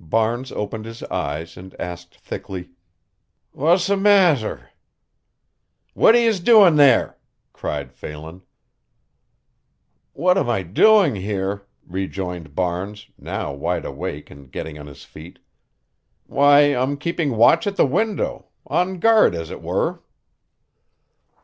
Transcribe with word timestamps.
Barnes 0.00 0.50
opened 0.50 0.86
his 0.86 1.04
eyes 1.04 1.56
and 1.56 1.72
asked 1.80 2.16
thickly: 2.18 2.70
"Wassa 3.54 3.96
masser." 3.96 4.70
"What 5.94 6.16
are 6.16 6.20
yez 6.20 6.40
doin' 6.40 6.74
there?" 6.74 7.16
cried 7.52 7.92
Phelan. 7.92 8.42
"What 10.14 10.36
am 10.36 10.50
I 10.50 10.64
doing 10.64 11.14
here," 11.14 11.64
rejoined 11.86 12.56
Barnes, 12.56 13.06
now 13.16 13.52
wide 13.52 13.84
awake 13.84 14.32
and 14.32 14.50
getting 14.50 14.80
on 14.80 14.88
his 14.88 15.04
feet. 15.04 15.38
"Why, 16.26 16.62
I'm 16.74 16.96
keeping 16.96 17.36
watch 17.36 17.64
at 17.64 17.76
the 17.76 17.86
window 17.86 18.46
on 18.66 18.98
guard 18.98 19.32
as 19.32 19.48
it 19.48 19.62
were." 19.62 20.02